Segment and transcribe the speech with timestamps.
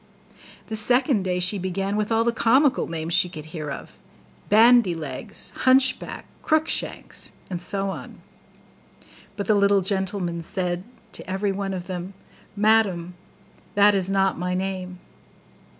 [0.65, 3.99] The second day she began with all the comical names she could hear of,
[4.49, 8.19] BANDY LEGS, HUNCHBACK, CROOK SHANKS, and so on;
[9.37, 12.15] but the little gentleman still said to every one of them,
[12.55, 13.13] 'Madam,
[13.75, 14.97] that is not my name.